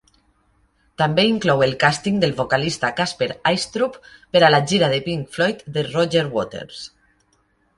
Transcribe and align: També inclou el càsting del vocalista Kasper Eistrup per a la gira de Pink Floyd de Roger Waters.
També 1.01 1.25
inclou 1.31 1.59
el 1.65 1.75
càsting 1.83 2.17
del 2.23 2.33
vocalista 2.39 2.91
Kasper 3.01 3.29
Eistrup 3.51 4.01
per 4.37 4.41
a 4.43 4.49
la 4.57 4.61
gira 4.73 4.91
de 4.95 5.01
Pink 5.11 5.29
Floyd 5.37 5.63
de 5.77 5.85
Roger 5.91 6.25
Waters. 6.39 6.85